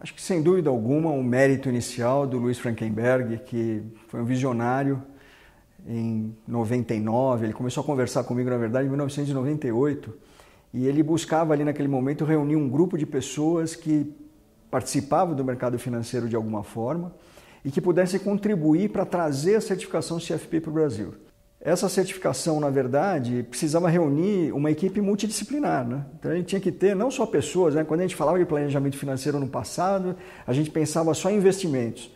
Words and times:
Acho 0.00 0.14
que 0.14 0.22
sem 0.22 0.40
dúvida 0.40 0.70
alguma 0.70 1.10
o 1.10 1.24
mérito 1.24 1.68
inicial 1.68 2.24
do 2.24 2.38
Luiz 2.38 2.56
Frankenberg, 2.56 3.38
que 3.38 3.82
foi 4.06 4.20
um 4.20 4.24
visionário 4.24 5.02
em 5.84 6.32
99, 6.46 7.46
ele 7.46 7.52
começou 7.52 7.82
a 7.82 7.84
conversar 7.84 8.22
comigo, 8.22 8.48
na 8.48 8.56
verdade, 8.56 8.86
em 8.86 8.90
1998, 8.90 10.14
e 10.72 10.86
ele 10.86 11.02
buscava 11.02 11.52
ali 11.52 11.64
naquele 11.64 11.88
momento 11.88 12.24
reunir 12.24 12.54
um 12.54 12.68
grupo 12.68 12.96
de 12.96 13.04
pessoas 13.04 13.74
que 13.74 14.14
participavam 14.70 15.34
do 15.34 15.44
mercado 15.44 15.76
financeiro 15.80 16.28
de 16.28 16.36
alguma 16.36 16.62
forma 16.62 17.12
e 17.64 17.70
que 17.70 17.80
pudessem 17.80 18.20
contribuir 18.20 18.90
para 18.90 19.04
trazer 19.04 19.56
a 19.56 19.60
certificação 19.60 20.18
CFP 20.18 20.60
para 20.60 20.70
o 20.70 20.74
Brasil. 20.74 21.14
Essa 21.60 21.88
certificação, 21.88 22.60
na 22.60 22.70
verdade, 22.70 23.42
precisava 23.42 23.88
reunir 23.88 24.52
uma 24.52 24.70
equipe 24.70 25.00
multidisciplinar. 25.00 25.86
Né? 25.86 26.04
Então 26.18 26.30
a 26.30 26.34
gente 26.36 26.46
tinha 26.46 26.60
que 26.60 26.70
ter 26.70 26.94
não 26.94 27.10
só 27.10 27.26
pessoas, 27.26 27.74
né? 27.74 27.82
quando 27.82 28.00
a 28.00 28.02
gente 28.04 28.14
falava 28.14 28.38
de 28.38 28.44
planejamento 28.44 28.96
financeiro 28.96 29.40
no 29.40 29.48
passado, 29.48 30.16
a 30.46 30.52
gente 30.52 30.70
pensava 30.70 31.12
só 31.14 31.28
em 31.30 31.36
investimentos. 31.36 32.12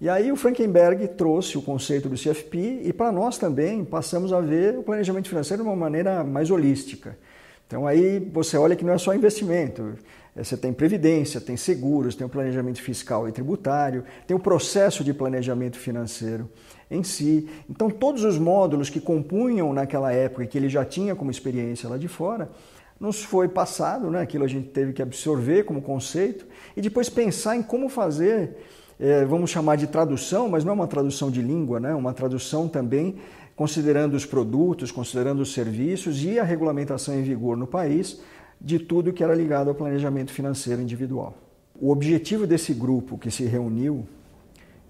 E 0.00 0.08
aí 0.08 0.30
o 0.30 0.36
Frankenberg 0.36 1.08
trouxe 1.08 1.58
o 1.58 1.62
conceito 1.62 2.08
do 2.08 2.16
CFP 2.16 2.82
e 2.84 2.92
para 2.92 3.10
nós 3.10 3.38
também 3.38 3.84
passamos 3.84 4.32
a 4.32 4.40
ver 4.40 4.78
o 4.78 4.82
planejamento 4.82 5.28
financeiro 5.28 5.62
de 5.64 5.68
uma 5.68 5.76
maneira 5.76 6.22
mais 6.22 6.50
holística. 6.50 7.18
Então 7.66 7.86
aí 7.86 8.20
você 8.20 8.56
olha 8.56 8.76
que 8.76 8.84
não 8.84 8.92
é 8.92 8.98
só 8.98 9.12
investimento, 9.14 9.94
é, 10.36 10.44
você 10.44 10.56
tem 10.56 10.72
previdência, 10.72 11.40
tem 11.40 11.56
seguros, 11.56 12.14
tem 12.14 12.26
o 12.26 12.30
planejamento 12.30 12.80
fiscal 12.80 13.26
e 13.26 13.32
tributário, 13.32 14.04
tem 14.26 14.36
o 14.36 14.40
processo 14.40 15.02
de 15.02 15.12
planejamento 15.12 15.78
financeiro 15.78 16.48
em 16.90 17.02
si. 17.02 17.48
Então, 17.68 17.90
todos 17.90 18.24
os 18.24 18.38
módulos 18.38 18.90
que 18.90 19.00
compunham 19.00 19.72
naquela 19.72 20.12
época 20.12 20.44
e 20.44 20.46
que 20.46 20.56
ele 20.56 20.68
já 20.68 20.84
tinha 20.84 21.14
como 21.14 21.30
experiência 21.30 21.88
lá 21.88 21.96
de 21.96 22.08
fora, 22.08 22.50
nos 22.98 23.22
foi 23.22 23.48
passado, 23.48 24.10
né? 24.10 24.22
aquilo 24.22 24.44
a 24.44 24.48
gente 24.48 24.68
teve 24.68 24.92
que 24.92 25.02
absorver 25.02 25.64
como 25.64 25.82
conceito 25.82 26.46
e 26.76 26.80
depois 26.80 27.08
pensar 27.08 27.56
em 27.56 27.62
como 27.62 27.88
fazer, 27.88 28.56
é, 28.98 29.24
vamos 29.24 29.50
chamar 29.50 29.76
de 29.76 29.86
tradução, 29.86 30.48
mas 30.48 30.64
não 30.64 30.72
é 30.72 30.74
uma 30.74 30.86
tradução 30.86 31.30
de 31.30 31.42
língua, 31.42 31.78
né? 31.78 31.94
uma 31.94 32.14
tradução 32.14 32.68
também 32.68 33.16
considerando 33.54 34.14
os 34.14 34.24
produtos, 34.24 34.90
considerando 34.90 35.40
os 35.40 35.52
serviços 35.52 36.22
e 36.24 36.38
a 36.38 36.44
regulamentação 36.44 37.14
em 37.14 37.22
vigor 37.22 37.56
no 37.56 37.66
país 37.66 38.20
de 38.60 38.78
tudo 38.78 39.12
que 39.12 39.22
era 39.22 39.34
ligado 39.34 39.68
ao 39.68 39.74
planejamento 39.74 40.32
financeiro 40.32 40.80
individual. 40.80 41.36
O 41.78 41.90
objetivo 41.90 42.46
desse 42.46 42.72
grupo 42.72 43.18
que 43.18 43.30
se 43.30 43.44
reuniu 43.44 44.06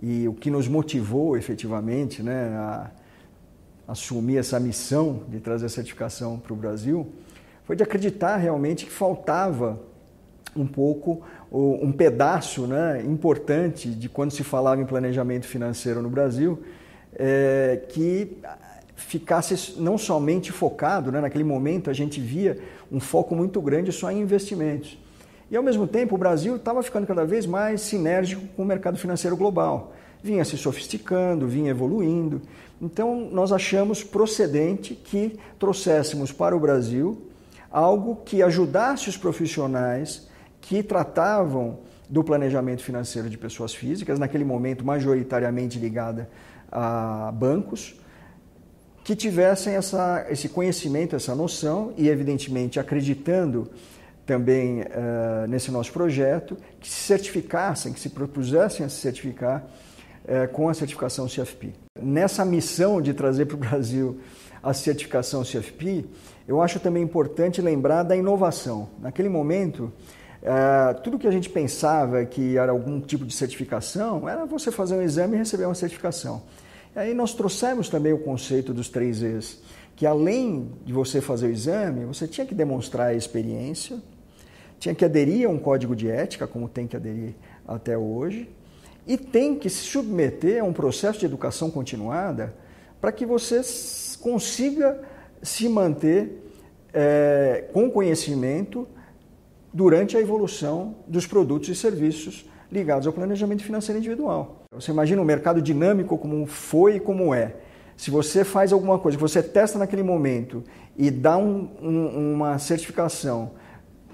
e 0.02 0.28
o 0.28 0.34
que 0.34 0.50
nos 0.50 0.68
motivou 0.68 1.36
efetivamente 1.36 2.22
né, 2.22 2.48
a 2.56 2.90
assumir 3.88 4.38
essa 4.38 4.58
missão 4.60 5.22
de 5.28 5.40
trazer 5.40 5.66
a 5.66 5.68
certificação 5.68 6.38
para 6.38 6.52
o 6.52 6.56
Brasil 6.56 7.06
foi 7.64 7.76
de 7.76 7.82
acreditar 7.82 8.36
realmente 8.36 8.84
que 8.84 8.92
faltava 8.92 9.80
um 10.54 10.66
pouco, 10.66 11.22
um 11.50 11.92
pedaço 11.92 12.66
né, 12.66 13.02
importante 13.04 13.90
de 13.90 14.08
quando 14.08 14.30
se 14.30 14.42
falava 14.42 14.80
em 14.80 14.86
planejamento 14.86 15.46
financeiro 15.46 16.00
no 16.00 16.08
Brasil, 16.08 16.62
é, 17.14 17.82
que 17.88 18.38
ficasse 18.94 19.78
não 19.78 19.98
somente 19.98 20.50
focado, 20.50 21.12
né, 21.12 21.20
naquele 21.20 21.44
momento 21.44 21.90
a 21.90 21.92
gente 21.92 22.20
via 22.20 22.58
um 22.90 23.00
foco 23.00 23.34
muito 23.34 23.60
grande 23.60 23.92
só 23.92 24.10
em 24.10 24.20
investimentos. 24.20 24.98
E 25.50 25.56
ao 25.56 25.62
mesmo 25.62 25.86
tempo 25.86 26.14
o 26.14 26.18
Brasil 26.18 26.56
estava 26.56 26.82
ficando 26.82 27.06
cada 27.06 27.24
vez 27.24 27.46
mais 27.46 27.80
sinérgico 27.80 28.46
com 28.56 28.62
o 28.62 28.66
mercado 28.66 28.98
financeiro 28.98 29.36
global. 29.36 29.92
Vinha 30.22 30.44
se 30.44 30.56
sofisticando, 30.56 31.46
vinha 31.46 31.70
evoluindo. 31.70 32.42
Então 32.80 33.28
nós 33.30 33.52
achamos 33.52 34.02
procedente 34.02 34.94
que 34.94 35.38
trouxéssemos 35.58 36.32
para 36.32 36.56
o 36.56 36.60
Brasil 36.60 37.28
algo 37.70 38.16
que 38.24 38.42
ajudasse 38.42 39.08
os 39.08 39.16
profissionais 39.16 40.28
que 40.60 40.82
tratavam 40.82 41.78
do 42.08 42.24
planejamento 42.24 42.82
financeiro 42.82 43.28
de 43.28 43.36
pessoas 43.36 43.74
físicas, 43.74 44.18
naquele 44.18 44.44
momento 44.44 44.84
majoritariamente 44.84 45.78
ligada 45.78 46.28
a 46.70 47.32
bancos, 47.32 48.00
que 49.04 49.14
tivessem 49.14 49.74
essa, 49.74 50.26
esse 50.28 50.48
conhecimento, 50.48 51.14
essa 51.14 51.34
noção 51.34 51.92
e, 51.96 52.08
evidentemente, 52.08 52.80
acreditando 52.80 53.70
também 54.26 54.80
uh, 54.80 55.46
nesse 55.48 55.70
nosso 55.70 55.92
projeto, 55.92 56.56
que 56.80 56.88
se 56.88 57.00
certificassem, 57.06 57.92
que 57.92 58.00
se 58.00 58.10
propusessem 58.10 58.84
a 58.84 58.88
se 58.88 58.96
certificar 58.96 59.64
uh, 60.24 60.52
com 60.52 60.68
a 60.68 60.74
certificação 60.74 61.26
CFP. 61.26 61.72
Nessa 62.02 62.44
missão 62.44 63.00
de 63.00 63.14
trazer 63.14 63.46
para 63.46 63.54
o 63.54 63.58
Brasil 63.60 64.20
a 64.62 64.74
certificação 64.74 65.42
CFP, 65.42 66.04
eu 66.48 66.60
acho 66.60 66.80
também 66.80 67.02
importante 67.04 67.62
lembrar 67.62 68.02
da 68.02 68.16
inovação. 68.16 68.88
Naquele 69.00 69.28
momento, 69.28 69.92
uh, 70.42 71.00
tudo 71.02 71.20
que 71.20 71.28
a 71.28 71.30
gente 71.30 71.48
pensava 71.48 72.24
que 72.24 72.58
era 72.58 72.72
algum 72.72 73.00
tipo 73.00 73.24
de 73.24 73.32
certificação 73.32 74.28
era 74.28 74.44
você 74.44 74.72
fazer 74.72 74.96
um 74.96 75.02
exame 75.02 75.36
e 75.36 75.38
receber 75.38 75.66
uma 75.66 75.74
certificação. 75.74 76.42
E 76.96 76.98
aí 76.98 77.14
nós 77.14 77.32
trouxemos 77.32 77.88
também 77.88 78.12
o 78.12 78.18
conceito 78.18 78.74
dos 78.74 78.88
três 78.88 79.22
E's, 79.22 79.60
que 79.94 80.04
além 80.04 80.72
de 80.84 80.92
você 80.92 81.20
fazer 81.20 81.46
o 81.46 81.50
exame, 81.50 82.04
você 82.04 82.26
tinha 82.26 82.46
que 82.46 82.54
demonstrar 82.54 83.08
a 83.08 83.14
experiência, 83.14 83.98
tinha 84.78 84.94
que 84.94 85.04
aderir 85.04 85.46
a 85.46 85.50
um 85.50 85.58
código 85.58 85.94
de 85.96 86.08
ética, 86.08 86.46
como 86.46 86.68
tem 86.68 86.86
que 86.86 86.96
aderir 86.96 87.34
até 87.66 87.96
hoje, 87.96 88.48
e 89.06 89.16
tem 89.16 89.54
que 89.54 89.70
se 89.70 89.84
submeter 89.84 90.62
a 90.62 90.64
um 90.64 90.72
processo 90.72 91.18
de 91.18 91.26
educação 91.26 91.70
continuada 91.70 92.54
para 93.00 93.12
que 93.12 93.24
você 93.24 93.60
consiga 94.20 95.00
se 95.42 95.68
manter 95.68 96.42
é, 96.92 97.64
com 97.72 97.90
conhecimento 97.90 98.88
durante 99.72 100.16
a 100.16 100.20
evolução 100.20 100.96
dos 101.06 101.26
produtos 101.26 101.68
e 101.68 101.74
serviços 101.74 102.48
ligados 102.72 103.06
ao 103.06 103.12
planejamento 103.12 103.62
financeiro 103.62 103.98
individual. 103.98 104.64
Você 104.72 104.90
imagina 104.90 105.22
um 105.22 105.24
mercado 105.24 105.62
dinâmico 105.62 106.18
como 106.18 106.44
foi 106.46 106.96
e 106.96 107.00
como 107.00 107.34
é. 107.34 107.56
Se 107.96 108.10
você 108.10 108.44
faz 108.44 108.72
alguma 108.72 108.98
coisa 108.98 109.16
você 109.16 109.42
testa 109.42 109.78
naquele 109.78 110.02
momento 110.02 110.64
e 110.96 111.10
dá 111.10 111.36
um, 111.36 111.68
um, 111.80 112.32
uma 112.34 112.58
certificação 112.58 113.52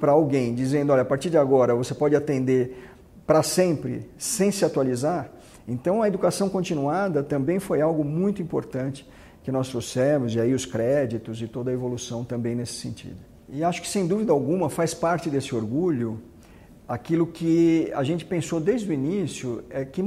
para 0.03 0.11
alguém 0.11 0.53
dizendo, 0.53 0.93
olha, 0.93 1.03
a 1.03 1.05
partir 1.05 1.31
de 1.31 1.39
agora 1.39 1.77
você 1.77 1.95
pode 1.95 2.17
atender 2.17 2.91
para 3.25 3.41
sempre 3.41 4.11
sem 4.19 4.51
se 4.51 4.65
atualizar, 4.65 5.31
então 5.69 6.03
a 6.03 6.09
educação 6.09 6.49
continuada 6.49 7.23
também 7.23 7.61
foi 7.61 7.81
algo 7.81 8.03
muito 8.03 8.43
importante 8.43 9.09
que 9.45 9.53
nós 9.53 9.69
trouxemos, 9.69 10.35
e 10.35 10.41
aí 10.41 10.53
os 10.53 10.67
créditos 10.67 11.41
e 11.41 11.47
toda 11.47 11.71
a 11.71 11.73
evolução 11.73 12.25
também 12.25 12.57
nesse 12.57 12.73
sentido. 12.73 13.19
E 13.49 13.63
acho 13.63 13.81
que 13.81 13.89
sem 13.89 14.05
dúvida 14.05 14.33
alguma 14.33 14.69
faz 14.69 14.93
parte 14.93 15.31
desse 15.31 15.55
orgulho 15.55 16.21
aquilo 16.89 17.25
que 17.25 17.89
a 17.95 18.03
gente 18.03 18.25
pensou 18.25 18.59
desde 18.59 18.91
o 18.91 18.93
início 18.93 19.63
é 19.71 19.85
que 19.85 20.03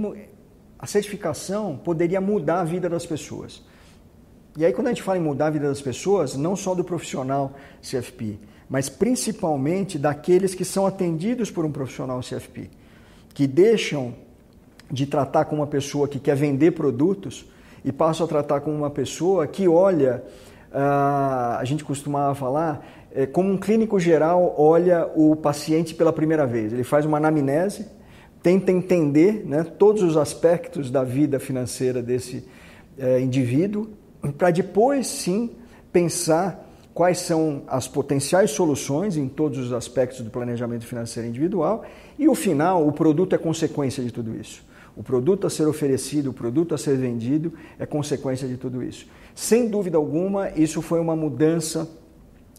a 0.77 0.85
certificação 0.85 1.77
poderia 1.77 2.19
mudar 2.19 2.59
a 2.59 2.63
vida 2.65 2.89
das 2.89 3.05
pessoas. 3.05 3.63
E 4.57 4.63
aí, 4.63 4.71
quando 4.71 4.87
a 4.87 4.89
gente 4.91 5.03
fala 5.03 5.17
em 5.17 5.21
mudar 5.21 5.47
a 5.47 5.49
vida 5.49 5.67
das 5.67 5.81
pessoas, 5.81 6.35
não 6.35 6.55
só 6.55 6.73
do 6.73 6.83
profissional 6.83 7.53
CFP, 7.81 8.39
mas 8.69 8.87
principalmente 8.87 9.99
daqueles 9.99 10.55
que 10.55 10.63
são 10.63 10.87
atendidos 10.87 11.51
por 11.51 11.65
um 11.65 11.71
profissional 11.71 12.19
CFP, 12.21 12.69
que 13.33 13.45
deixam 13.45 14.15
de 14.89 15.05
tratar 15.05 15.45
com 15.45 15.57
uma 15.57 15.67
pessoa 15.67 16.07
que 16.07 16.19
quer 16.19 16.35
vender 16.35 16.71
produtos 16.71 17.45
e 17.83 17.91
passam 17.91 18.25
a 18.25 18.29
tratar 18.29 18.61
com 18.61 18.73
uma 18.73 18.89
pessoa 18.89 19.45
que 19.45 19.67
olha, 19.67 20.23
uh, 20.71 21.57
a 21.59 21.63
gente 21.65 21.83
costumava 21.83 22.33
falar, 22.33 22.85
é, 23.13 23.25
como 23.25 23.51
um 23.51 23.57
clínico 23.57 23.99
geral 23.99 24.55
olha 24.57 25.05
o 25.15 25.35
paciente 25.35 25.93
pela 25.93 26.13
primeira 26.13 26.45
vez. 26.47 26.71
Ele 26.71 26.83
faz 26.83 27.05
uma 27.05 27.17
anamnese, 27.17 27.87
tenta 28.41 28.71
entender 28.71 29.45
né, 29.45 29.63
todos 29.63 30.01
os 30.01 30.15
aspectos 30.17 30.89
da 30.89 31.03
vida 31.03 31.39
financeira 31.39 32.01
desse 32.01 32.47
é, 32.97 33.19
indivíduo, 33.19 33.89
para 34.37 34.51
depois 34.51 35.07
sim 35.07 35.51
pensar 35.91 36.63
quais 36.93 37.19
são 37.19 37.63
as 37.67 37.87
potenciais 37.87 38.51
soluções 38.51 39.17
em 39.17 39.27
todos 39.27 39.59
os 39.59 39.73
aspectos 39.73 40.21
do 40.21 40.29
planejamento 40.29 40.85
financeiro 40.85 41.27
individual 41.27 41.83
e 42.17 42.27
o 42.27 42.35
final, 42.35 42.87
o 42.87 42.91
produto 42.91 43.35
é 43.35 43.37
consequência 43.37 44.03
de 44.03 44.11
tudo 44.11 44.35
isso. 44.35 44.63
O 44.95 45.03
produto 45.03 45.45
a 45.45 45.49
ser 45.49 45.67
oferecido, 45.67 46.29
o 46.29 46.33
produto 46.33 46.73
a 46.73 46.77
ser 46.77 46.95
vendido 46.95 47.53
é 47.77 47.85
consequência 47.85 48.47
de 48.47 48.55
tudo 48.55 48.81
isso. 48.81 49.07
Sem 49.35 49.67
dúvida 49.67 49.97
alguma, 49.97 50.49
isso 50.51 50.81
foi 50.81 50.99
uma 51.01 51.15
mudança 51.15 51.87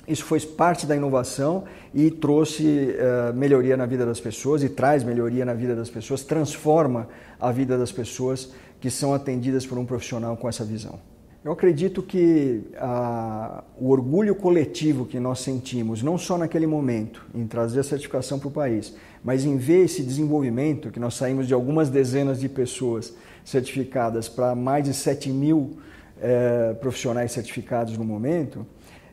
isso 0.06 0.24
foi 0.24 0.38
parte 0.40 0.86
da 0.86 0.94
inovação 0.94 1.64
e 1.92 2.10
trouxe 2.10 2.64
uh, 2.64 3.34
melhoria 3.34 3.76
na 3.76 3.86
vida 3.86 4.06
das 4.06 4.20
pessoas 4.20 4.62
e 4.62 4.68
traz 4.68 5.02
melhoria 5.02 5.44
na 5.44 5.54
vida 5.54 5.74
das 5.74 5.90
pessoas, 5.90 6.22
transforma 6.22 7.08
a 7.40 7.50
vida 7.50 7.76
das 7.76 7.90
pessoas 7.90 8.52
que 8.80 8.88
são 8.88 9.12
atendidas 9.12 9.66
por 9.66 9.78
um 9.78 9.84
profissional 9.84 10.36
com 10.36 10.48
essa 10.48 10.64
visão. 10.64 11.00
Eu 11.46 11.52
acredito 11.52 12.02
que 12.02 12.64
uh, 12.72 13.62
o 13.78 13.90
orgulho 13.90 14.34
coletivo 14.34 15.06
que 15.06 15.20
nós 15.20 15.38
sentimos, 15.38 16.02
não 16.02 16.18
só 16.18 16.36
naquele 16.36 16.66
momento, 16.66 17.24
em 17.32 17.46
trazer 17.46 17.78
a 17.78 17.82
certificação 17.84 18.36
para 18.36 18.48
o 18.48 18.50
país, 18.50 18.96
mas 19.22 19.44
em 19.44 19.56
ver 19.56 19.84
esse 19.84 20.02
desenvolvimento, 20.02 20.90
que 20.90 20.98
nós 20.98 21.14
saímos 21.14 21.46
de 21.46 21.54
algumas 21.54 21.88
dezenas 21.88 22.40
de 22.40 22.48
pessoas 22.48 23.14
certificadas 23.44 24.28
para 24.28 24.56
mais 24.56 24.82
de 24.82 24.92
7 24.92 25.30
mil 25.30 25.78
uh, 26.16 26.74
profissionais 26.80 27.30
certificados 27.30 27.96
no 27.96 28.04
momento, 28.04 28.66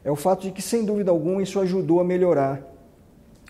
é 0.04 0.10
o 0.10 0.16
fato 0.16 0.42
de 0.42 0.50
que, 0.50 0.62
sem 0.64 0.84
dúvida 0.84 1.12
alguma, 1.12 1.44
isso 1.44 1.60
ajudou 1.60 2.00
a 2.00 2.04
melhorar 2.04 2.68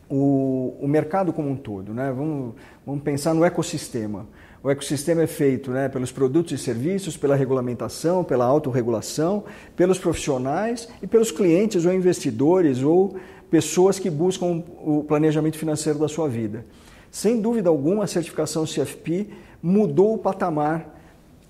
o, 0.10 0.76
o 0.82 0.90
mercado 0.90 1.32
como 1.32 1.50
um 1.50 1.56
todo. 1.56 1.94
Né? 1.94 2.12
Vamos, 2.12 2.56
vamos 2.86 3.02
pensar 3.02 3.34
no 3.34 3.46
ecossistema. 3.46 4.28
O 4.64 4.70
ecossistema 4.70 5.22
é 5.22 5.28
feito 5.28 5.72
né, 5.72 5.90
pelos 5.90 6.10
produtos 6.10 6.54
e 6.54 6.58
serviços, 6.58 7.18
pela 7.18 7.36
regulamentação, 7.36 8.24
pela 8.24 8.46
autorregulação, 8.46 9.44
pelos 9.76 10.00
profissionais 10.00 10.88
e 11.02 11.06
pelos 11.06 11.32
clientes 11.32 11.86
ou 11.86 11.92
investidores 11.92 12.82
ou 12.82 13.18
pessoas 13.52 14.00
que 14.00 14.10
buscam 14.10 14.64
o 14.82 15.04
planejamento 15.06 15.58
financeiro 15.58 16.00
da 16.00 16.08
sua 16.08 16.30
vida. 16.30 16.66
Sem 17.12 17.42
dúvida 17.42 17.68
alguma, 17.70 18.06
a 18.06 18.08
certificação 18.08 18.64
CFP 18.64 19.28
mudou 19.62 20.14
o 20.14 20.18
patamar 20.18 20.98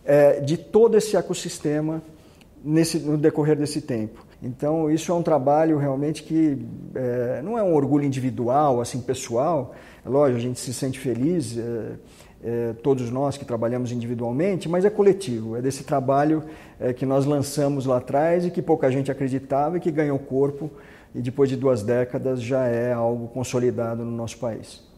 é, 0.03 0.39
de 0.39 0.57
todo 0.57 0.97
esse 0.97 1.15
ecossistema 1.15 2.01
nesse, 2.65 2.97
no 2.97 3.15
decorrer 3.15 3.55
desse 3.55 3.79
tempo. 3.79 4.25
Então, 4.41 4.89
isso 4.89 5.11
é 5.11 5.15
um 5.15 5.23
trabalho 5.23 5.77
realmente 5.77 6.23
que 6.23 6.57
é, 6.95 7.41
não 7.43 7.59
é 7.59 7.63
um 7.63 7.75
orgulho 7.75 8.03
individual, 8.05 8.81
assim, 8.81 8.99
pessoal. 8.99 9.75
É 10.03 10.09
lógico, 10.09 10.37
a 10.37 10.41
gente 10.41 10.59
se 10.59 10.73
sente 10.73 10.99
feliz, 10.99 11.57
é, 11.57 11.91
é, 12.43 12.73
todos 12.83 13.09
nós 13.09 13.37
que 13.37 13.45
trabalhamos 13.45 13.91
individualmente, 13.91 14.67
mas 14.67 14.85
é 14.85 14.89
coletivo. 14.89 15.55
É 15.55 15.61
desse 15.61 15.83
trabalho 15.83 16.43
é, 16.79 16.93
que 16.93 17.05
nós 17.05 17.25
lançamos 17.25 17.85
lá 17.85 17.97
atrás 17.97 18.45
e 18.45 18.51
que 18.51 18.61
pouca 18.61 18.91
gente 18.91 19.11
acreditava 19.11 19.77
e 19.77 19.79
que 19.79 19.91
ganhou 19.91 20.19
corpo 20.19 20.69
e 21.15 21.21
depois 21.21 21.49
de 21.49 21.55
duas 21.55 21.83
décadas 21.83 22.41
já 22.41 22.65
é 22.65 22.91
algo 22.91 23.27
consolidado 23.27 24.03
no 24.03 24.11
nosso 24.11 24.37
país. 24.37 24.92